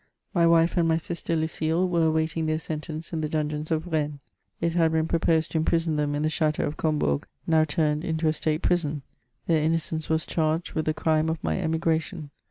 [0.33, 4.17] My wife and my sister Lucile were awaiting their sentence in the dungeons of Rennes;
[4.59, 8.03] it had been pro posed to imprison them in the chateau of Combourg, now turned
[8.03, 9.03] into a state prison;
[9.45, 12.31] their innocence was charged with the crime of my emigration.